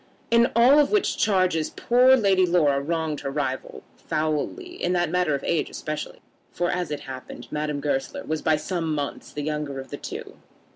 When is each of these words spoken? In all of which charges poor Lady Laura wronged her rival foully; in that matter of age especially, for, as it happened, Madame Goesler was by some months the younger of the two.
In 0.31 0.49
all 0.55 0.79
of 0.79 0.89
which 0.89 1.15
charges 1.15 1.69
poor 1.69 2.15
Lady 2.17 2.43
Laura 2.43 2.81
wronged 2.81 3.19
her 3.19 3.29
rival 3.29 3.83
foully; 3.97 4.73
in 4.83 4.93
that 4.93 5.11
matter 5.11 5.35
of 5.35 5.43
age 5.43 5.69
especially, 5.69 6.21
for, 6.51 6.71
as 6.71 6.89
it 6.89 7.01
happened, 7.01 7.47
Madame 7.51 7.79
Goesler 7.79 8.23
was 8.23 8.41
by 8.41 8.55
some 8.55 8.95
months 8.95 9.31
the 9.31 9.43
younger 9.43 9.79
of 9.79 9.91
the 9.91 9.97
two. 9.97 10.37